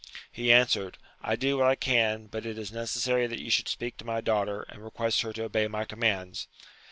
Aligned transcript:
He 0.31 0.51
answered, 0.51 0.97
I 1.21 1.35
do 1.35 1.59
what 1.59 1.67
I 1.67 1.75
can, 1.75 2.25
but 2.25 2.43
it 2.43 2.57
is 2.57 2.71
necessary 2.71 3.27
that 3.27 3.37
you 3.39 3.51
should 3.51 3.67
speak 3.67 3.97
to 3.97 4.03
my 4.03 4.19
daughter, 4.19 4.63
and 4.67 4.83
request 4.83 5.21
her 5.21 5.31
to 5.33 5.43
obey 5.43 5.67
my 5.67 5.85
commands. 5.85 6.47